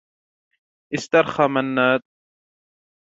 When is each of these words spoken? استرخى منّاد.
استرخى 0.93 1.47
منّاد. 1.47 2.01